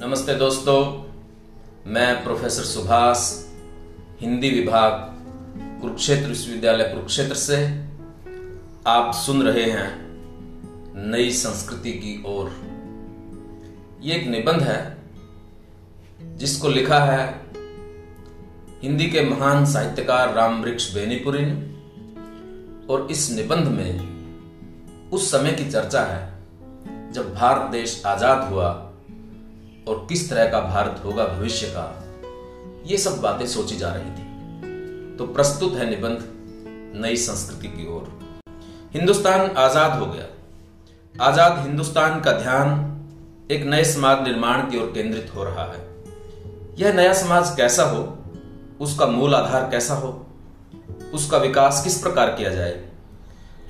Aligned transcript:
नमस्ते 0.00 0.34
दोस्तों, 0.34 0.82
मैं 1.86 2.22
प्रोफेसर 2.24 2.62
सुभाष, 2.62 3.18
हिंदी 4.20 4.50
विभाग, 4.50 4.92
कुरुक्षेत्र 5.80 6.28
विश्वविद्यालय 6.28 6.84
कुरुक्षेत्र 6.84 7.34
से 7.34 7.56
आप 8.86 9.12
सुन 9.14 9.42
रहे 9.42 9.64
हैं 9.70 11.10
नई 11.10 11.30
संस्कृति 11.30 11.92
की 11.92 12.22
ओर। 12.26 12.50
ये 14.02 14.14
एक 14.14 14.26
निबंध 14.28 14.62
है, 14.62 14.96
जिसको 16.36 16.68
लिखा 16.68 17.04
है 17.04 17.28
हिंदी 18.82 19.10
के 19.10 19.28
महान 19.30 19.64
साहित्यकार 19.66 20.34
राम 20.34 20.62
वृक्ष 20.62 20.94
बेनीपुरी 20.94 21.44
ने, 21.44 21.54
और 22.86 23.08
इस 23.10 23.30
निबंध 23.30 23.68
में 23.68 25.10
उस 25.10 25.30
समय 25.30 25.52
की 25.52 25.70
चर्चा 25.70 26.02
है 26.02 27.12
जब 27.12 27.34
भारत 27.34 27.70
देश 27.70 28.02
आज़ाद 28.06 28.52
हुआ 28.52 28.86
और 29.88 30.06
किस 30.08 30.28
तरह 30.30 30.50
का 30.50 30.60
भारत 30.62 31.02
होगा 31.04 31.26
भविष्य 31.26 31.66
का, 31.66 31.86
ये 32.86 32.98
सब 32.98 33.20
बातें 33.20 33.46
सोची 33.46 33.76
जा 33.76 33.92
रही 33.92 34.10
थी। 34.10 35.16
तो 35.16 35.26
प्रस्तुत 35.28 35.74
है 35.74 35.88
निबंध 35.90 36.24
नई 36.96 37.16
संस्कृति 37.18 37.68
की 37.68 37.86
ओर। 37.88 38.08
हिंदुस्तान 38.94 39.50
आज़ाद 39.58 39.98
हो 40.00 40.06
गया। 40.06 40.24
आज़ाद 41.14 41.58
हिंदुस्तान 41.58 42.20
का 42.20 42.32
ध्यान 42.32 43.48
एक 43.50 43.64
नए 43.64 43.84
समाज 43.84 44.22
निर्माण 44.22 44.70
की 44.70 44.78
ओर 44.78 44.90
केंद्रित 44.94 45.32
हो 45.34 45.44
रहा 45.44 45.64
है। 45.64 45.88
यह 46.78 46.92
नया 46.92 47.12
समाज 47.14 47.54
कैसा 47.56 47.82
हो, 47.84 48.02
उसका 48.80 49.06
मूल 49.08 49.34
आधार 49.34 49.68
कैसा 49.70 49.94
हो, 49.94 50.10
उसका 51.14 51.38
विकास 51.38 51.82
किस 51.84 52.00
प्रकार 52.02 52.30
किया 52.30 52.50
जाए, 52.50 52.78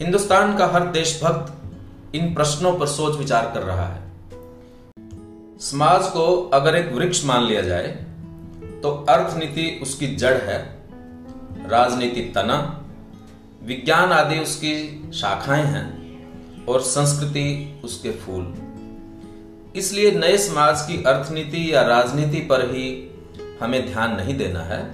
हिंदुस्तान 0.01 0.57
का 0.57 0.67
हर 0.67 0.87
देशभक्त 0.91 2.15
इन 2.15 2.33
प्रश्नों 2.35 2.73
पर 2.79 2.87
सोच 2.89 3.17
विचार 3.19 3.51
कर 3.55 3.63
रहा 3.63 3.87
है। 3.87 4.10
समाज 5.61 6.03
को 6.03 6.51
अगर 6.55 6.77
एक 6.77 6.93
वृक्ष 6.93 7.25
मान 7.25 7.45
लिया 7.45 7.63
जाए 7.63 7.87
तो 8.83 9.07
अर्थनीति 9.09 9.81
उसकी 9.83 10.07
जड़ 10.07 10.37
है, 10.37 10.83
राजनीति 11.67 12.21
तना, 12.21 12.85
विज्ञान 13.63 14.13
आदि 14.13 14.39
उसकी 14.39 15.11
शाखाएँ 15.15 15.65
हैं, 15.65 16.01
और 16.67 16.81
संस्कृति 16.81 17.81
उसके 17.85 18.11
फूल। 18.11 18.55
इसलिए 19.77 20.11
नए 20.11 20.39
समाज 20.39 20.83
की 20.83 21.03
अर्थनीति 21.03 21.75
या 21.75 21.83
राजनीति 21.83 22.41
पर 22.41 22.61
ही 22.71 23.19
हमें 23.63 23.93
ध्यान 23.93 24.17
नहीं 24.17 24.37
देना 24.37 24.61
है, 24.61 24.85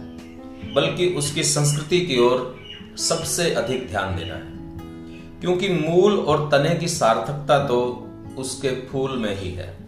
बल्कि 0.74 1.08
उसकी 1.08 1.42
संस्कृति 1.42 2.00
की 2.00 2.18
ओर 2.18 2.56
सबसे 2.98 3.54
अधिक 3.54 3.88
ध्यान 3.88 4.16
देना 4.16 4.34
है। 4.34 4.56
क्योंकि 5.40 5.68
मूल 5.68 6.18
और 6.18 6.48
तने 6.50 6.74
की 6.74 6.88
सार्थकता 6.88 7.66
तो 7.66 8.08
उसके 8.38 8.70
फूल 8.70 9.16
में 9.16 9.36
ही 9.36 9.50
है। 9.50 9.85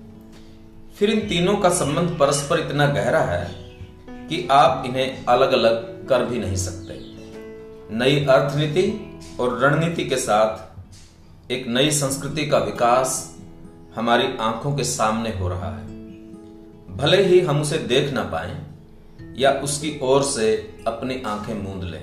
फिर 0.98 1.10
इन 1.10 1.28
तीनों 1.28 1.56
का 1.56 1.68
संबंध 1.68 2.18
परस्पर 2.18 2.60
इतना 2.60 2.86
गहरा 2.86 3.20
है 3.20 3.44
कि 4.28 4.48
आप 4.50 4.82
इन्हें 4.86 5.24
अलग 5.24 5.52
अलग 5.52 6.06
कर 6.08 6.24
भी 6.24 6.38
नहीं 6.38 6.56
सकते। 6.56 6.94
नई 7.94 8.24
अर्थनीति 8.24 9.10
और 9.40 9.58
रणनीति 9.58 10.04
के 10.04 10.16
साथ 10.16 11.50
एक 11.50 11.66
नई 11.68 11.90
संस्कृति 11.90 12.46
का 12.46 12.58
विकास 12.58 13.36
हमारी 13.94 14.24
आँखों 14.40 14.76
के 14.76 14.84
सामने 14.84 15.30
हो 15.30 15.48
रहा 15.48 15.76
है। 15.76 15.86
भले 16.96 17.22
ही 17.22 17.40
हम 17.40 17.60
उसे 17.60 17.78
देख 17.78 18.12
ना 18.12 18.22
पाए 18.22 18.58
या 19.36 19.52
उसकी 19.52 20.00
ओर 20.02 20.22
से 20.22 20.76
अपनी 20.86 21.22
आँखें 21.26 21.54
मूंद 21.54 21.84
लें। 21.84 22.02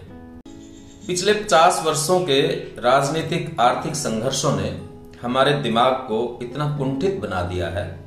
पिछले 1.08 1.34
पचास 1.34 1.84
वर्षों 1.86 2.20
के 2.20 2.42
राजनीतिक 2.82 3.60
आर्थिक 3.60 3.96
संघर्षों 3.96 4.56
ने 4.56 4.82
हमारे 5.22 5.54
दिमाग 5.54 5.94
को 5.94 6.40
इतना 6.42 6.78
कुंठित 6.78 7.20
बना 7.20 7.42
दिया 7.42 7.70
है 7.70 8.05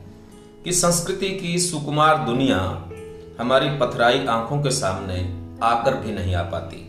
कि 0.69 0.73
संस्कृति 0.75 1.29
की 1.31 1.59
सुकुमार 1.59 2.19
दुनिया 2.25 2.57
हमारी 3.41 3.69
पथराई 3.79 4.27
आँखों 4.27 4.59
के 4.63 4.71
सामने 4.71 5.15
आकर 5.63 5.95
भी 5.97 6.13
नहीं 6.13 6.35
आ 6.35 6.43
पाती। 6.43 6.81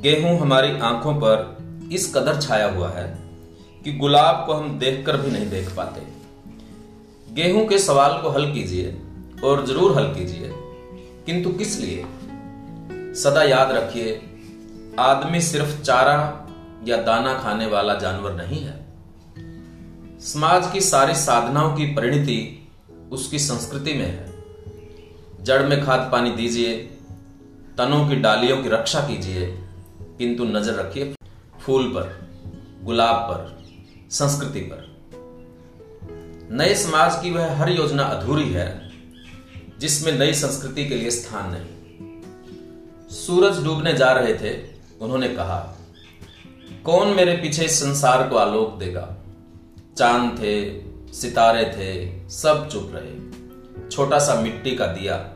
गेहूँ 0.00 0.38
हमारी 0.40 0.70
आँखों 0.80 1.14
पर 1.14 1.90
इस 1.92 2.14
कदर 2.14 2.40
छाया 2.40 2.70
हुआ 2.70 2.88
है 2.90 3.04
कि 3.84 3.92
गुलाब 3.92 4.42
को 4.46 4.52
हम 4.52 4.78
देखकर 4.78 5.16
भी 5.16 5.30
नहीं 5.30 5.50
देख 5.50 5.68
पाते। 5.76 6.06
गेहूँ 7.34 7.66
के 7.66 7.78
सवाल 7.78 8.18
को 8.22 8.30
हल 8.30 8.52
कीजिए 8.52 8.96
और 9.44 9.66
ज़रूर 9.66 9.96
हल 9.98 10.06
कीजिए, 10.14 10.50
किंतु 11.26 11.50
किस 11.50 11.78
लिए? 11.80 12.04
सदा 13.14 13.42
याद 13.42 13.72
रखिए, 13.72 14.20
आदमी 14.98 15.40
सिर्फ़ 15.40 15.80
चारा 15.82 16.16
या 16.86 16.96
दाना 17.02 17.34
खाने 17.34 17.66
वाला 17.66 17.94
जानवर 17.94 18.32
नहीं 18.34 18.64
है। 18.64 18.86
समाज 20.24 20.72
की 20.72 20.80
सारी 20.80 21.14
साधनाओं 21.14 21.76
की 21.76 21.86
परिणति 21.86 22.57
उसकी 23.12 23.38
संस्कृति 23.38 23.92
में 23.92 24.06
है। 24.06 24.38
जड़ 25.44 25.62
में 25.62 25.84
खाद 25.84 26.08
पानी 26.12 26.30
दीजिए, 26.30 26.78
तनों 27.78 28.08
की 28.08 28.16
डालियों 28.16 28.62
की 28.62 28.68
रक्षा 28.68 29.00
कीजिए, 29.00 29.46
किंतु 30.18 30.44
नज़र 30.44 30.74
रखिए 30.74 31.14
फूल 31.60 31.88
पर, 31.88 32.28
गुलाब 32.84 33.16
पर, 33.16 33.64
संस्कृति 34.10 34.60
पर। 34.60 34.88
नए 36.50 36.74
समाज 36.74 37.22
की 37.22 37.30
वह 37.30 37.56
हर 37.56 37.68
योजना 37.68 38.02
अधूरी 38.02 38.48
है, 38.48 38.90
जिसमें 39.78 40.18
नई 40.18 40.32
संस्कृति 40.32 40.86
के 40.86 40.94
लिए 40.94 41.10
स्थान 41.10 41.50
नहीं। 41.50 41.78
सूरज 43.10 43.64
डूबने 43.64 43.92
जा 43.92 44.12
रहे 44.12 44.34
थे, 44.34 44.62
उन्होंने 45.00 45.28
कहा, 45.28 45.78
कौन 46.84 47.08
मेरे 47.08 47.32
पीछे 47.32 47.64
इस 47.64 47.80
संसार 47.80 48.28
को 48.28 48.36
आलोक 48.36 48.78
देगा? 48.78 49.16
चाँद 49.96 50.38
थे, 50.38 50.80
सितारे 51.12 51.64
थे 51.64 52.17
सब 52.28 52.68
चुप 52.68 52.92
रहे। 52.94 53.38
छोटा 53.88 54.18
सा 54.18 54.40
मिट्टी 54.40 54.76
का 54.76 54.86
दिया। 54.86 55.34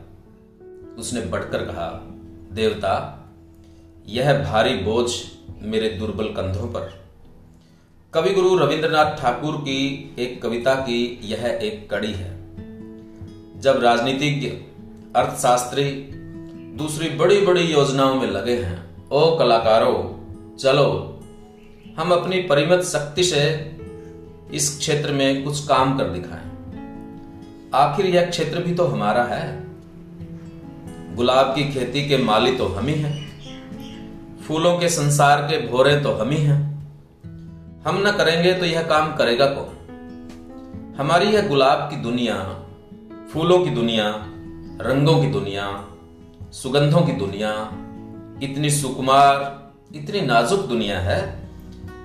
उसने 0.98 1.20
बढ़कर 1.20 1.58
कहा, 1.58 2.08
देवता, 2.52 3.24
यह 4.06 4.44
भारी 4.44 4.74
बोझ 4.74 5.10
मेरे 5.62 5.88
दुर्बल 5.88 6.24
कंधों 6.24 6.68
पर। 6.68 7.02
कवि 8.14 8.30
गुरु 8.30 8.56
रविंद्रनाथ 8.56 9.16
ठाकुर 9.16 9.56
की 9.56 10.14
एक 10.18 10.42
कविता 10.42 10.74
की 10.74 11.20
यह 11.22 11.60
एक 11.62 11.90
कड़ी 11.90 12.12
है। 12.12 12.30
जब 13.60 13.80
राजनीतिज्ञ, 13.82 14.48
अर्थशास्त्री 15.16 15.90
दूसरी 16.76 17.10
बड़ी 17.10 17.40
बड़ी 17.40 17.62
योजनाओं 17.62 18.14
में 18.14 18.26
लगे 18.26 18.56
हैं, 18.56 19.08
ओ 19.08 19.38
कलाकारों, 19.38 20.22
चलो, 20.56 21.20
हम 21.98 22.12
अपनी 22.12 22.40
परिमित 22.40 22.80
शक्ति 22.80 23.24
से 23.24 23.76
इस 24.54 24.78
क्षेत्र 24.78 25.12
में 25.12 25.44
कुछ 25.44 25.68
काम 25.68 25.98
कर 25.98 26.04
दिखाएँ। 26.04 26.51
आखिर 27.74 28.06
यह 28.06 28.30
क्षेत्र 28.30 28.62
भी 28.62 28.74
तो 28.74 28.84
हमारा 28.84 29.24
है। 29.24 29.66
गुलाब 31.16 31.46
की 31.54 31.72
खेती 31.72 32.08
के 32.08 32.16
माली 32.16 32.56
तो 32.56 32.66
हम 32.66 32.86
ही 32.86 32.94
हैं। 32.94 33.32
फूलों 34.48 34.78
के 34.78 34.88
संसार 34.88 35.42
के 35.42 35.68
भोरे 35.68 36.00
तो 36.00 36.12
हम 36.12 36.30
ही 36.30 36.36
हैं। 36.36 36.72
हम 37.86 38.08
न 38.08 38.12
करेंगे 38.12 38.54
तो 38.54 38.64
यह 38.64 38.82
काम 38.82 39.16
करेगा 39.16 39.46
कौन? 39.46 39.78
हमारी 40.98 41.26
यह 41.26 41.48
गुलाब 41.48 41.78
की 41.78 41.96
दुनिया, 41.96 42.64
फूलों 43.32 43.64
की 43.64 43.70
दुनिया, 43.70 44.14
रंगों 44.80 45.20
की 45.20 45.26
दुनिया, 45.26 45.88
सुगंधों 46.52 47.02
की 47.02 47.12
दुनिया, 47.12 47.50
इतनी 48.42 48.70
सुकुमार, 48.70 49.62
इतनी 49.94 50.20
नाजुक 50.20 50.60
दुनिया 50.60 51.00
है 51.00 51.48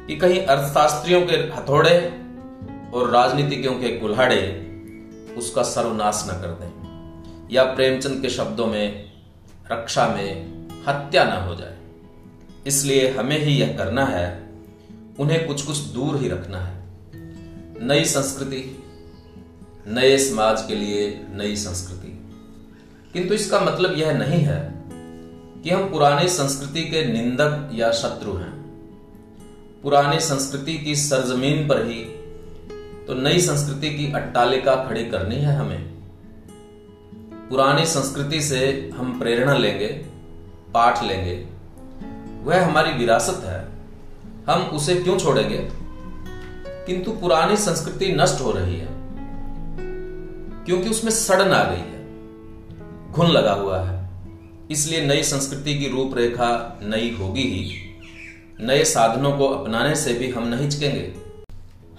कि 0.07 0.15
कहीं 0.15 0.45
अर्थशास्त्रियों 0.45 1.21
के 1.21 1.33
हथौड़े 1.33 2.21
और 2.93 3.09
राजनीतिज्ञों 3.09 3.73
के 3.73 3.99
गुल्हाड़े 3.99 4.66
उसका 5.37 5.63
सर्वनाश 5.63 6.25
न 6.29 6.33
कर 6.33 6.47
दें। 6.47 6.87
या 7.51 7.63
प्रेमचंद 7.63 8.21
के 8.21 8.29
शब्दों 8.29 8.67
में, 8.67 9.11
रक्षा 9.71 10.07
में 10.07 10.57
हत्या 10.87 11.23
न 11.23 11.47
हो 11.47 11.55
जाए। 11.55 11.77
इसलिए 12.67 13.11
हमें 13.11 13.39
ही 13.39 13.51
यह 13.57 13.77
करना 13.77 14.05
है, 14.05 14.49
उन्हें 15.19 15.47
कुछ 15.47 15.61
कुछ 15.61 15.77
दूर 15.77 16.17
ही 16.17 16.29
रखना 16.29 16.59
है। 16.59 16.83
नई 17.81 18.05
संस्कृति, 18.05 18.83
नए 19.87 20.17
समाज 20.17 20.65
के 20.67 20.75
लिए 20.75 21.25
नई 21.33 21.55
संस्कृति। 21.55 22.35
किंतु 23.13 23.33
इसका 23.33 23.59
मतलब 23.59 23.97
यह 23.97 24.11
नहीं 24.11 24.39
है 24.39 24.73
कि 25.63 25.69
हम 25.69 25.89
पुरानी 25.89 26.29
संस्कृति 26.29 26.81
के 26.81 27.05
निंदक 27.05 27.69
या 27.73 27.91
शत्रु 27.91 28.33
हैं। 28.33 28.57
पुरानी 29.83 30.19
संस्कृति 30.19 30.77
की 30.77 30.95
सरजमीन 30.95 31.67
पर 31.67 31.85
ही 31.85 32.16
तो 33.07 33.13
नई 33.13 33.39
संस्कृति 33.41 33.89
की 33.89 34.13
अट्टालिका 34.13 34.75
खड़ी 34.75 35.05
करनी 35.05 35.35
है 35.35 35.55
हमें। 35.55 35.83
पुरानी 37.49 37.85
संस्कृति 37.85 38.41
से 38.41 38.89
हम 38.97 39.19
प्रेरणा 39.19 39.53
लेंगे, 39.53 39.87
पाठ 40.73 41.03
लेंगे। 41.03 41.47
वह 42.43 42.65
हमारी 42.65 42.93
विरासत 42.93 43.41
है। 43.45 43.67
हम 44.49 44.61
उसे 44.61 44.95
क्यों 44.95 45.19
छोड़ेंगे? 45.19 45.69
किंतु 46.85 47.11
पुरानी 47.11 47.57
संस्कृति 47.57 48.11
नष्ट 48.11 48.41
हो 48.41 48.51
रही 48.51 48.75
है। 48.75 48.87
क्योंकि 50.65 50.89
उसमें 50.89 51.11
सड़न 51.11 51.51
आ 51.51 51.63
गई 51.63 51.77
है। 51.77 52.07
घुन 53.11 53.27
लगा 53.27 53.53
हुआ 53.53 53.81
है। 53.81 54.09
इसलिए 54.71 55.05
नई 55.05 55.23
संस्कृति 55.23 55.79
की 55.79 55.89
रूपरेखा 55.89 56.79
नई 56.83 57.17
होगी 57.19 57.43
ही। 57.43 57.71
नए 58.59 58.83
साधनों 58.83 59.37
को 59.37 59.47
अपनाने 59.47 59.95
से 59.95 60.13
भी 60.13 60.31
हम 60.31 60.47
नहीं 60.47 60.61
हिचकेंगे। 60.61 61.26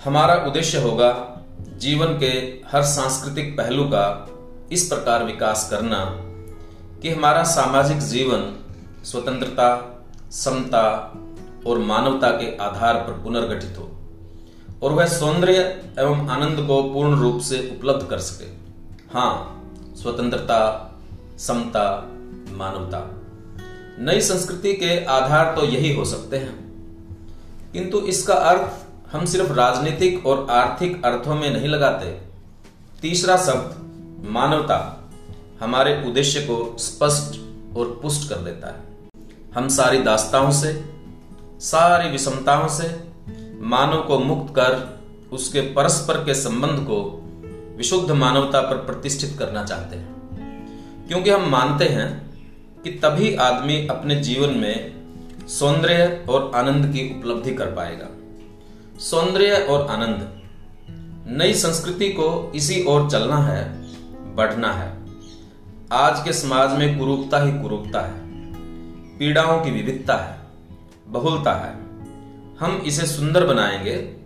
हमारा 0.05 0.35
उद्देश्य 0.35 0.79
होगा 0.79 1.41
जीवन 1.79 2.07
के 2.07 2.27
हर 2.69 2.83
सांस्कृतिक 2.83 3.57
पहलू 3.57 3.85
का 3.85 4.29
इस 4.73 4.89
प्रकार 4.89 5.25
विकास 5.25 5.69
करना 5.71 6.05
कि 7.03 7.11
हमारा 7.11 7.43
सामाजिक 7.43 7.99
जीवन 7.99 8.65
स्वतंत्रता, 9.05 9.71
समता 10.31 11.15
और 11.67 11.79
मानवता 11.79 12.31
के 12.31 12.57
आधार 12.57 12.95
पर 12.95 13.13
पुनर्गठित 13.13 13.79
हो 13.79 13.91
और 14.83 14.93
वह 14.93 15.07
सौंदर्य 15.07 15.59
एवं 15.99 16.29
आनंद 16.29 16.67
को 16.67 16.83
पूर्ण 16.83 17.21
रूप 17.21 17.41
से 17.41 17.79
उपलब्ध 17.79 18.07
कर 18.07 18.19
सके। 18.19 18.47
हाँ 19.15 19.65
स्वतंत्रता, 20.03 20.61
समता, 21.39 22.09
मानवता। 22.51 23.11
नई 23.99 24.21
संस्कृति 24.21 24.73
के 24.73 25.05
आधार 25.05 25.55
तो 25.57 25.65
यही 25.65 25.95
हो 25.97 26.05
सकते 26.05 26.37
हैं। 26.37 26.57
किंतु 27.73 27.99
इसका 27.99 28.35
अर्थ 28.35 28.88
हम 29.13 29.25
सिर्फ़ 29.25 29.53
राजनीतिक 29.53 30.27
और 30.27 30.47
आर्थिक 30.51 31.05
अर्थों 31.05 31.35
में 31.35 31.51
नहीं 31.51 31.69
लगाते। 31.69 32.21
तीसरा 33.03 33.37
शब्द, 33.37 33.89
मानवता, 34.31 35.11
हमारे 35.61 36.05
उद्देश्य 36.07 36.41
को 36.41 36.77
स्पष्ट 36.79 37.41
और 37.77 38.01
पुष्ट 38.03 38.29
कर 38.29 38.35
देता 38.35 38.67
है। 38.67 38.81
हम 39.55 39.69
सारी 39.69 39.99
दास्ताओं 39.99 40.51
से, 40.51 40.85
सारी 41.61 42.11
विषमताओं 42.11 42.69
से, 42.69 43.01
मानव 43.61 44.03
को 44.03 44.19
मुक्त 44.19 44.55
कर 44.55 45.01
उसके 45.33 45.61
परस्पर 45.61 46.25
के 46.25 46.35
संबंध 46.35 46.81
को 46.81 47.25
विशुद्ध 47.77 48.11
मानवता 48.11 48.61
पर 48.61 48.77
प्रतिष्ठित 48.77 49.37
करना 49.39 49.65
चाहते 49.65 49.97
हैं। 49.97 50.19
क्योंकि 51.09 51.31
हम 51.31 51.51
मानते 51.51 51.85
हैं 51.85 52.31
कि 52.83 52.91
तभी 52.91 53.37
आदमी 53.37 53.89
अपने 53.89 54.15
जीवन 54.15 54.51
में 54.51 54.93
सौंदर्य 55.49 56.27
और 56.29 56.53
आनंद 56.55 56.93
की 56.93 57.19
उपलब्धि 57.19 57.55
कर 57.55 57.67
पाएगा। 57.67 58.07
सौंदर्य 58.99 59.53
और 59.53 59.87
आनंद। 59.87 60.43
नई 61.39 61.55
संस्कृति 61.55 62.09
को 62.09 62.53
इसी 62.55 62.85
ओर 62.85 63.11
चलना 63.11 63.37
है, 63.37 63.87
बढ़ना 64.35 64.73
है। 64.73 64.99
आज 65.93 66.25
के 66.25 66.33
समाज 66.33 66.79
में 66.79 66.99
कुरूपता 66.99 67.43
ही 67.43 67.63
कुरूपता 67.63 68.01
है। 68.01 68.21
पीड़ाओं 69.19 69.61
की 69.65 69.71
विविधता 69.71 70.17
है, 70.17 70.39
बहुलता 71.09 71.53
है। 71.53 71.75
हम 72.59 72.83
इसे 72.87 73.07
सुंदर 73.07 73.47
बनाएँगे, 73.47 74.17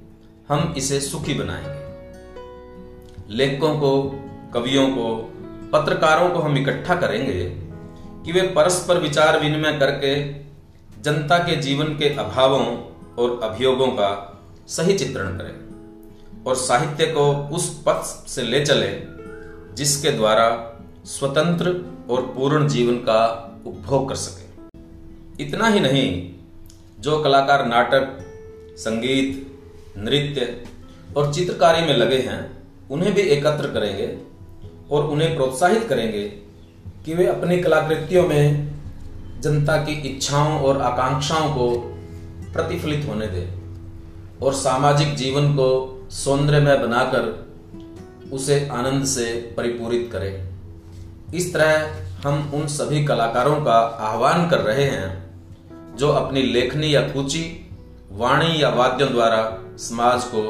हम 0.49 0.75
इसे 0.77 1.01
सुखी 1.01 1.35
बनाएँगे। 1.35 1.83
लेखकों 3.35 3.81
को, 3.81 4.03
कवियों 4.55 4.89
को, 4.89 5.33
पत्रकारों 5.73 6.31
को 6.31 6.39
हम 6.39 6.59
इकट्ठा 6.59 6.95
करेंगे 6.95 7.51
कि 8.25 8.33
वे 8.33 8.43
परस्पर 8.43 8.99
विचार 8.99 9.41
विनिमय 9.41 9.73
करके 9.73 10.33
जनता 11.03 11.39
के 11.39 11.57
जीवन 11.57 11.85
के 11.85 12.15
अभावों 12.15 12.67
और 13.19 13.41
अभियोगों 13.43 13.87
का 13.87 14.29
सही 14.77 14.99
चित्रण 14.99 15.39
करें 15.39 16.45
और 16.45 16.55
साहित्य 16.55 17.07
को 17.07 17.49
उस 17.49 17.83
पथ 17.89 18.29
से 18.29 18.43
ले 18.43 18.65
चले 18.65 19.03
जिसके 19.75 20.11
द्वारा 20.11 20.69
स्वतंत्र 21.05 21.69
और 22.11 22.23
पूर्ण 22.23 22.69
जीवन 22.69 22.97
का 22.97 23.49
उपभोग 23.67 24.09
कर 24.09 24.15
सके। 24.15 25.45
इतना 25.45 25.69
ही 25.69 25.81
नहीं, 25.81 26.35
जो 27.01 27.23
कलाकार 27.23 27.67
नाटक, 27.67 28.19
संगीत, 28.79 29.47
नृत्य 29.99 30.65
और 31.17 31.35
चित्रकारी 31.35 31.87
में 31.87 31.97
लगे 31.97 32.19
हैं, 32.19 32.63
उन्हें 32.91 33.15
भी 33.15 33.21
एकत्र 33.21 33.67
करेंगे 33.67 34.19
और 34.91 35.05
उन्हें 35.05 35.37
प्रोत्साहित 35.37 35.89
करेंगे 35.89 36.29
कि 37.05 37.15
वे 37.15 37.27
अपनी 37.27 37.59
कलाकृतियों 37.63 38.29
में 38.29 38.73
जनता 39.41 39.77
की 39.77 39.93
इच्छाओं 39.93 40.61
और 40.61 40.81
आकांक्षाओं 40.83 41.55
को 41.55 41.71
प्रतिफलित 42.53 43.09
होने 43.09 43.27
दें। 43.27 43.62
और 44.43 44.55
सामाजिक 44.55 45.15
जीवन 45.15 45.53
को 45.53 45.69
सौंदर्यमय 46.11 46.77
बनाकर 46.77 47.51
उसे 48.33 48.69
आनंद 48.69 49.05
से 49.05 49.55
परिपूरित 49.57 50.09
करें। 50.13 50.49
इस 51.35 51.53
तरह 51.55 52.29
हम 52.29 52.51
उन 52.55 52.67
सभी 52.67 53.05
कलाकारों 53.05 53.65
का 53.65 53.79
आह्वान 54.09 54.49
कर 54.51 54.61
रहे 54.61 54.85
हैं, 54.85 55.97
जो 55.97 56.09
अपनी 56.09 56.43
लेखनी 56.43 56.95
या 56.95 57.01
कुची 57.01 57.45
वाणी 58.13 58.63
या 58.63 58.69
वाद्यों 58.69 59.11
द्वारा 59.13 59.59
समाज 59.79 60.25
को 60.25 60.43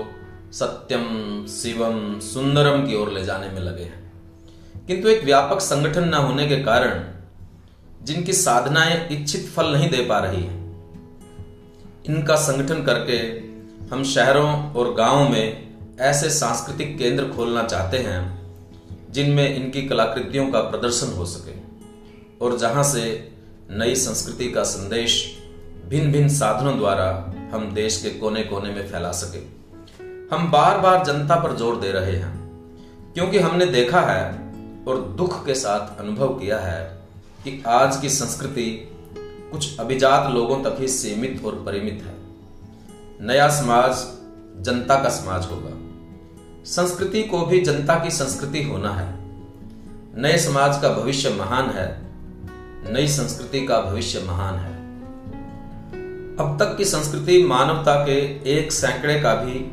सत्यम, 0.52 1.46
शिवम, 1.46 2.18
सुंदरम 2.20 2.86
की 2.86 2.96
ओर 2.96 3.12
ले 3.12 3.24
जाने 3.24 3.48
में 3.48 3.60
लगे 3.60 3.82
हैं। 3.82 4.12
किंतु 4.86 5.08
एक 5.08 5.24
व्यापक 5.24 5.60
संगठन 5.60 6.08
न 6.08 6.14
होने 6.14 6.46
के 6.46 6.56
कारण 6.56 7.04
जिनकी 8.02 8.32
साधनाएँ 8.32 9.08
इच्छित 9.08 9.46
फल 9.46 9.72
नहीं 9.72 9.90
दे 9.90 10.04
पा 10.04 10.18
रही 10.18 10.42
है, 10.42 10.54
इनका 12.06 12.36
संगठन 12.36 12.82
करके 12.82 13.18
हम 13.92 14.02
शहरों 14.04 14.72
और 14.72 14.92
गाँवों 14.94 15.28
में 15.28 15.96
ऐसे 16.00 16.28
सांस्कृतिक 16.30 16.96
केंद्र 16.98 17.24
खोलना 17.28 17.62
चाहते 17.64 17.96
हैं, 17.96 18.20
जिनमें 19.12 19.54
इनकी 19.56 19.82
कलाकृतियों 19.82 20.46
का 20.46 20.60
प्रदर्शन 20.60 21.12
हो 21.16 21.24
सके 21.24 21.52
और 22.44 22.56
जहाँ 22.58 22.84
से 22.84 23.02
नई 23.70 23.94
संस्कृति 23.94 24.48
का 24.50 24.62
संदेश 24.62 25.16
भिन्न 25.88 26.12
भिन्न 26.12 26.28
साधनों 26.28 26.76
द्वारा 26.78 27.08
हम 27.52 27.70
देश 27.74 28.00
के 28.02 28.10
कोने 28.10 28.44
कोने 28.44 28.70
में 28.70 28.88
फैला 28.88 29.10
सके। 29.12 29.44
हम 30.34 30.50
बार 30.50 30.78
बार 30.78 31.04
जनता 31.04 31.36
पर 31.36 31.56
ज़ोर 31.56 31.76
दे 31.80 31.92
रहे 31.92 32.16
हैं, 32.16 32.32
क्योंकि 33.14 33.38
हमने 33.38 33.66
देखा 33.66 34.00
है 34.02 34.24
और 34.88 35.02
दुख 35.18 35.44
के 35.46 35.54
साथ 35.54 36.00
अनुभव 36.00 36.38
किया 36.38 36.58
है 36.60 36.82
कि 37.44 37.62
आज 37.68 38.00
की 38.00 38.08
संस्कृति 38.08 38.70
कुछ 39.52 39.78
अभिजात 39.80 40.32
लोगों 40.34 40.62
तक 40.64 40.80
ही 40.80 40.88
सीमित 40.88 41.44
और 41.44 41.62
परिमित 41.66 42.02
है। 42.02 42.20
नया 43.20 43.48
समाज 43.48 43.92
जनता 44.64 45.02
का 45.02 45.08
समाज 45.08 45.46
होगा। 45.50 45.82
संस्कृति 46.64 47.22
को 47.22 47.46
भी 47.46 47.60
जनता 47.60 47.94
की 47.94 48.10
संस्कृति 48.10 48.62
होना 48.62 48.90
है। 48.90 49.14
नए 50.16 50.38
समाज 50.38 50.82
का 50.82 50.88
भविष्य 50.88 51.30
महान 51.30 51.70
है। 51.70 52.02
नई 52.92 53.08
संस्कृति 53.08 53.66
का 53.66 53.80
भविष्य 53.80 54.20
महान 54.20 54.54
है। 54.54 54.82
अब 56.36 56.56
तक 56.58 56.76
की 56.76 56.84
संस्कृति 56.84 57.42
मानवता 57.42 58.04
के 58.04 58.18
एक 58.58 58.72
सैकड़े 58.72 59.20
का 59.20 59.34
भी 59.34 59.70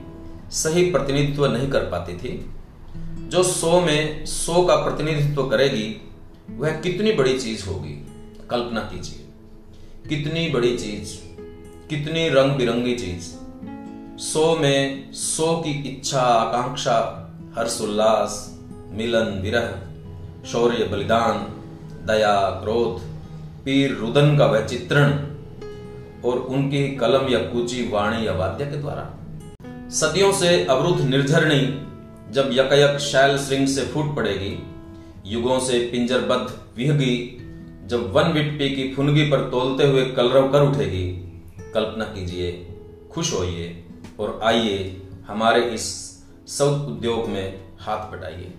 सही 0.52 0.92
प्रतिनिधित्व 0.92 1.46
नहीं 1.46 1.72
कर 1.72 1.80
पाती 1.80 2.18
थी। 2.18 2.52
जो 3.28 3.44
सौ 3.44 3.82
में 3.82 4.26
सौ 4.26 4.66
का 4.66 4.76
प्रतिनिधित्व 4.76 5.50
करेगी, 5.50 6.10
वह 6.50 6.70
कितनी 6.70 7.12
बड़ी 7.12 7.40
चीज़ 7.40 7.68
होगी? 7.68 8.08
कल्पना 8.50 8.80
कीजिए। 8.80 9.26
कितनी 10.10 10.50
बड़ी 10.50 10.78
चीज़ 10.78 11.29
कितनी 11.90 12.30
रंग 12.30 12.52
बिरंगी 12.52 12.96
चीज़। 12.96 13.24
सो 14.22 14.58
में 14.60 15.14
सो 15.14 15.58
की 15.58 15.72
इच्छा, 15.72 16.22
आकांक्षा, 16.22 16.96
हर्षोल्लास, 17.58 18.60
मिलन, 18.92 19.40
विरह, 19.42 19.82
शौर्य, 20.48 20.84
बलिदान, 20.84 21.34
दया, 22.06 22.50
क्रोध, 22.50 23.02
पीर, 23.66 23.94
रुदन 23.94 24.38
का 24.38 24.46
वह 24.46 24.66
चित्रण 24.66 25.12
और 26.26 26.38
उनकी 26.38 26.96
कलम 26.96 27.28
या 27.30 27.40
कूची, 27.40 27.90
वाणी 27.90 28.28
या 28.28 28.34
वाद्य 28.34 28.66
के 28.66 28.78
द्वारा। 28.78 29.14
सदियों 29.90 30.32
से 30.34 30.66
अवरुद्ध 30.66 31.02
निर्झरणी 31.02 31.84
जब 32.32 32.50
यकयक 32.54 33.00
शैल 33.00 33.38
श्रृंग 33.38 33.68
से 33.68 33.82
फूट 33.82 34.16
पड़ेगी, 34.16 34.64
युगों 35.26 35.60
से 35.60 35.80
पिंजरबद्ध 35.80 36.52
विहगी, 36.78 37.38
जब 37.86 38.12
वन 38.12 38.24
विट्टी 38.24 38.70
की 38.70 38.94
फुनगी 38.94 39.24
पर 39.24 39.40
तोलते 39.50 39.88
हुए 39.88 40.06
कलरव 40.06 40.52
कर 40.52 40.62
उठेगी 40.62 41.26
कल्पना 41.74 42.06
कीजिए, 42.06 42.52
खुश 43.12 43.34
होइए 43.34 43.84
और 44.20 44.40
आइए 44.44 45.02
हमारे 45.28 45.62
इस 45.72 45.86
सब 46.50 46.86
उद्योग 46.90 47.28
में 47.30 47.60
हाथ 47.80 48.12
बटाइए। 48.12 48.54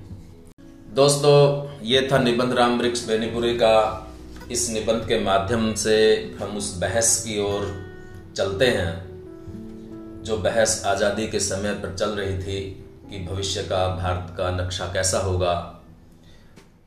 दोस्तों, 0.94 1.36
ये 1.82 2.08
था 2.12 2.18
निबंध 2.18 2.52
राम 2.52 2.78
वृक्ष 2.78 3.06
बेनीपुरी 3.06 3.54
का। 3.54 4.06
इस 4.52 4.68
निबंध 4.70 5.06
के 5.08 5.18
माध्यम 5.20 5.72
से 5.74 5.96
हम 6.40 6.56
उस 6.56 6.74
बहस 6.78 7.22
की 7.24 7.38
ओर 7.40 7.66
चलते 8.36 8.66
हैं, 8.66 8.92
जो 10.22 10.36
बहस 10.38 10.82
आज़ादी 10.86 11.26
के 11.28 11.40
समय 11.40 11.72
पर 11.74 11.94
चल 11.94 12.10
रही 12.10 12.38
थी 12.38 12.60
कि 13.10 13.24
भविष्य 13.26 13.62
का, 13.62 13.86
भारत 13.96 14.34
का 14.38 14.50
नक्शा 14.56 14.86
कैसा 14.92 15.18
होगा। 15.18 15.54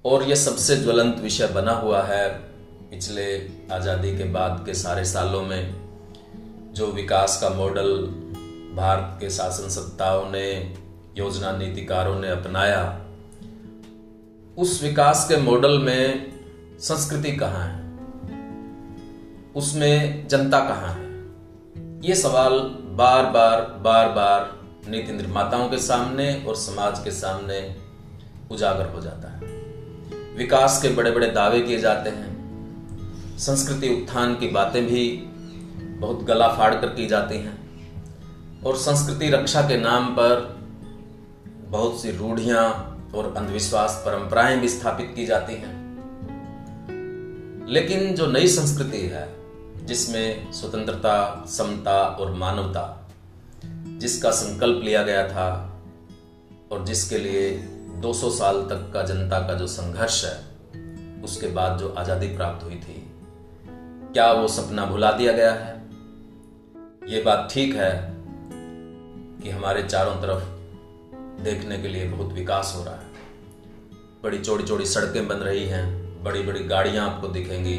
और 0.05 0.23
यह 0.23 0.35
सबसे 0.35 0.75
ज्वलंत 0.75 1.19
विषय 1.19 1.47
बना 1.47 1.71
हुआ 1.73 2.01
है 2.03 2.27
पिछले 2.89 3.25
आज़ादी 3.71 4.17
के 4.17 4.23
बाद 4.23 4.63
के 4.65 4.73
सारे 4.73 5.05
सालों 5.05 5.41
में। 5.41 5.82
जो 6.73 6.87
विकास 6.87 7.41
का 7.41 7.49
मॉडल 7.49 7.97
भारत 8.75 9.17
के 9.21 9.29
शासन 9.29 9.69
सत्ताओं 9.69 10.31
ने, 10.31 10.75
योजना 11.17 11.57
नीतिकारों 11.57 12.19
ने 12.19 12.29
अपनाया, 12.29 13.05
उस 14.57 14.83
विकास 14.83 15.25
के 15.29 15.37
मॉडल 15.37 15.79
में 15.79 16.33
संस्कृति 16.79 17.31
कहाँ 17.31 17.67
है? 17.67 17.99
उसमें 19.55 20.27
जनता 20.27 20.59
कहाँ 20.59 20.93
है? 20.93 21.31
ये 22.09 22.15
सवाल 22.15 22.59
बार 22.83 23.25
बार 23.25 23.61
बार 23.61 24.09
बार 24.09 24.59
नीति 24.89 25.13
निर्माताओं 25.13 25.69
के 25.69 25.77
सामने 25.77 26.45
और 26.47 26.55
समाज 26.55 27.03
के 27.03 27.11
सामने 27.11 27.75
उजागर 28.51 28.89
हो 28.89 29.01
जाता 29.01 29.29
है। 29.29 29.41
विकास 30.37 30.81
के 30.81 30.89
बड़े 30.89 31.11
बड़े 31.11 31.27
दावे 31.27 31.61
किए 31.61 31.77
जाते 31.77 32.09
हैं। 32.09 32.33
संस्कृति 33.37 33.89
उत्थान 33.89 34.35
की 34.35 34.47
बातें 34.47 34.85
भी 34.85 35.29
बहुत 36.03 36.23
गला 36.23 36.47
फाड़ 36.47 36.75
कर 36.75 36.87
की 36.87 37.07
जाती 37.07 37.37
हैं। 37.37 37.81
और 38.65 38.77
संस्कृति 38.77 39.29
रक्षा 39.29 39.61
के 39.61 39.77
नाम 39.77 40.05
पर 40.05 40.59
बहुत 41.69 42.01
सी 42.01 42.11
रूढ़ियाँ 42.11 42.69
और 43.15 43.33
अंधविश्वास 43.37 44.03
परंपराएँ 44.05 44.59
भी 44.59 44.69
स्थापित 44.69 45.13
की 45.15 45.25
जाती 45.25 45.53
हैं। 45.53 45.83
लेकिन 47.67 48.15
जो 48.15 48.27
नई 48.27 48.47
संस्कृति 48.47 48.97
है, 48.97 49.35
जिसमें 49.85 50.51
स्वतंत्रता, 50.51 51.45
समता 51.47 52.03
और 52.03 52.31
मानवता, 52.31 53.09
जिसका 53.97 54.31
संकल्प 54.31 54.83
लिया 54.83 55.03
गया 55.03 55.27
था, 55.27 55.79
और 56.71 56.85
जिसके 56.85 57.17
लिए 57.17 57.57
200 57.95 58.29
साल 58.29 58.61
तक 58.61 58.91
का 58.93 59.03
जनता 59.03 59.39
का 59.39 59.53
जो 59.53 59.67
संघर्ष 59.67 60.25
है, 60.25 60.43
उसके 61.23 61.47
बाद 61.47 61.79
जो 61.79 61.95
आज़ादी 61.97 62.27
प्राप्त 62.27 62.65
हुई 62.65 62.75
थी, 62.75 63.11
क्या 64.13 64.31
वो 64.31 64.47
सपना 64.47 64.85
भुला 64.85 65.11
दिया 65.11 65.33
गया 65.33 65.53
है? 65.53 65.82
ये 67.07 67.21
बात 67.21 67.47
ठीक 67.51 67.75
है 67.75 67.91
कि 69.43 69.49
हमारे 69.49 69.83
चारों 69.83 70.15
तरफ़ 70.15 70.43
देखने 71.43 71.81
के 71.81 71.87
लिए 71.87 72.09
बहुत 72.09 72.33
विकास 72.33 72.73
हो 72.77 72.83
रहा 72.83 72.95
है। 72.95 73.07
बड़ी 74.23 74.39
चौड़ी 74.39 74.63
चौड़ी 74.63 74.85
सड़कें 74.85 75.27
बन 75.27 75.35
रही 75.35 75.65
हैं, 75.65 75.85
बड़ी 76.23 76.43
बड़ी 76.43 76.59
गाड़ियाँ 76.59 77.09
आपको 77.09 77.27
दिखेंगी 77.27 77.75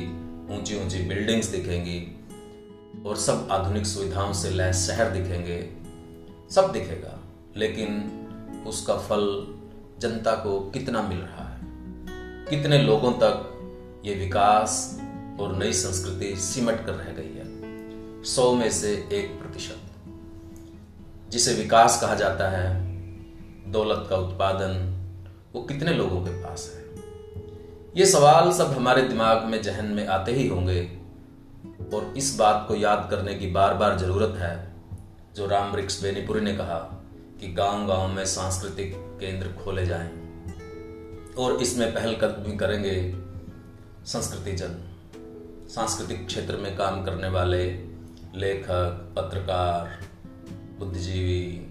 ऊँची 0.54 0.84
ऊँची 0.84 0.98
बिल्डिंग्स 0.98 1.46
दिखेंगी 1.46 2.24
और 3.06 3.16
सब 3.16 3.48
आधुनिक 3.50 3.86
सुविधाओं 3.86 4.32
से 4.32 4.50
लैस 4.50 4.86
शहर 4.86 5.10
दिखेंगे, 5.10 5.70
सब 6.50 6.72
दिखेगा, 6.72 7.20
लेकिन 7.56 8.10
उसका 8.66 8.96
फल 8.96 9.54
जनता 9.98 10.34
को 10.34 10.60
कितना 10.70 11.02
मिल 11.02 11.18
रहा 11.18 11.48
है? 11.48 11.60
कितने 12.50 12.82
लोगों 12.82 13.12
तक 13.12 13.50
ये 14.04 14.14
विकास 14.14 15.00
और 15.40 15.56
नई 15.56 15.72
संस्कृति 15.72 16.36
सिमट 16.36 16.86
कर 16.86 16.92
रह 16.92 17.12
गई 17.12 17.34
है? 17.34 17.43
सौ 18.24 18.52
में 18.54 18.70
से 18.70 19.08
एक 19.12 19.38
प्रतिशत, 19.40 19.78
जिसे 21.30 21.54
विकास 21.54 22.00
कहा 22.00 22.14
जाता 22.14 22.48
है, 22.48 22.80
दौलत 23.72 24.06
का 24.10 24.16
उत्पादन, 24.16 25.00
वो 25.54 25.62
कितने 25.62 25.92
लोगों 25.92 26.20
के 26.20 26.30
पास 26.30 26.72
है? 26.74 26.84
ये 27.96 28.06
सवाल 28.06 28.52
सब 28.52 28.66
हमारे 28.66 29.02
दिमाग 29.02 29.44
में, 29.44 29.62
जहन 29.62 29.84
में 29.84 30.06
आते 30.06 30.32
ही 30.32 30.48
होंगे, 30.48 30.98
और 31.94 32.14
इस 32.16 32.36
बात 32.38 32.64
को 32.68 32.74
याद 32.74 33.08
करने 33.10 33.34
की 33.34 33.50
बार 33.50 33.74
बार 33.74 33.98
ज़रूरत 33.98 34.38
है, 34.38 34.74
जो 35.36 35.46
राम 35.46 35.72
वृक्ष 35.72 36.02
बेनीपुरी 36.02 36.40
ने 36.40 36.56
कहा 36.56 36.78
कि 37.40 37.52
गाँव 37.52 37.86
गाँव 37.86 38.08
में 38.08 38.24
सांस्कृतिक 38.24 38.94
केंद्र 39.20 39.64
खोले 39.64 39.86
जाएँ, 39.86 40.10
और 41.38 41.62
इसमें 41.62 41.94
पहल 41.94 42.14
कदमी 42.14 42.56
करेंगे 42.56 43.14
संस्कृति 44.06 44.52
जन 44.52 44.82
सांस्कृतिक 45.74 46.26
क्षेत्र 46.26 46.56
में 46.56 46.76
काम 46.76 47.04
करने 47.04 47.28
वाले 47.28 47.93
लेखक, 48.36 49.12
पत्रकार, 49.16 50.00
बुद्धिजीवी, 50.78 51.66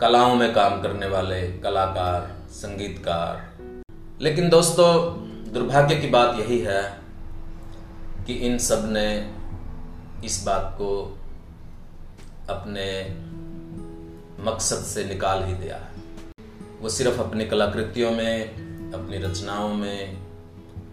कलाओं 0.00 0.34
में 0.34 0.54
काम 0.54 0.82
करने 0.82 1.06
वाले 1.06 1.58
कलाकार, 1.58 2.50
संगीतकार। 2.50 3.58
लेकिन 4.20 4.48
दोस्तों, 4.48 5.14
दुर्भाग्य 5.52 5.96
की 5.96 6.06
बात 6.06 6.38
यही 6.38 6.58
है 6.58 6.98
कि 8.26 8.34
इन 8.34 8.58
सबने 8.58 9.34
इस 10.24 10.44
बात 10.46 10.74
को 10.78 11.18
अपने 12.50 13.02
मकसद 14.50 14.76
से 14.76 15.04
निकाल 15.04 15.44
ही 15.44 15.54
दिया 15.54 15.76
है। 15.76 15.92
वो 16.80 16.88
सिर्फ़ 16.88 17.20
अपनी 17.20 17.46
कलाकृतियों 17.46 18.10
में, 18.10 18.44
अपनी 18.92 19.18
रचनाओं 19.18 19.74
में, 19.74 20.18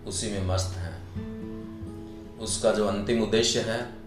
उसी 0.07 0.31
में 0.31 0.47
मस्त 0.47 0.77
हैं। 0.77 0.93
उसका 2.39 2.71
जो 2.71 2.87
अंतिम 2.87 3.23
उद्देश्य 3.23 3.59
है 3.59 4.02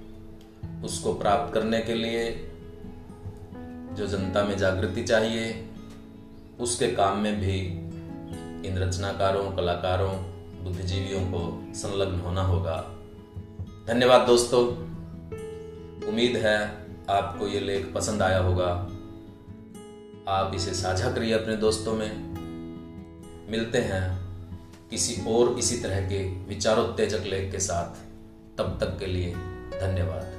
उसको 0.85 1.15
प्राप्त 1.15 1.55
करने 1.55 1.81
के 1.81 1.95
लिए 1.95 2.53
जो 3.93 4.07
जनता 4.07 4.45
में 4.45 4.59
जागृति 4.59 5.03
चाहिए, 5.03 5.69
उसके 6.61 6.87
काम 6.87 7.19
में 7.19 7.41
भी 7.41 7.61
इन 8.69 8.79
रचनाकारों, 8.79 9.53
कलाकारों, 9.53 10.15
बुद्धिजीवियों 10.65 11.21
को 11.21 11.65
संलग्न 11.75 12.21
होना 12.21 12.43
होगा। 12.43 12.97
धन्यवाद 13.87 14.21
दोस्तों। 14.21 14.67
उम्मीद 16.09 16.37
है 16.37 16.87
आपको 17.11 17.47
ये 17.47 17.61
लेख 17.61 17.93
पसंद 17.95 18.23
आया 18.23 18.39
होगा। 18.39 18.69
आप 20.29 20.53
इसे 20.55 20.75
साझा 20.75 21.13
करिए 21.13 21.33
अपने 21.33 21.57
दोस्तों 21.57 21.95
में। 21.95 22.27
मिलते 23.51 23.79
हैं 23.79 24.27
किसी 24.91 25.23
और 25.29 25.59
इसी 25.59 25.79
तरह 25.79 26.01
के 26.01 26.29
विचारोत्तेजक 26.29 27.21
लेख 27.27 27.53
के 27.53 27.59
साथ। 27.59 28.07
तब 28.59 28.79
तक 28.81 28.99
के 28.99 29.07
लिए 29.07 29.35
धन्यवाद। 29.81 30.36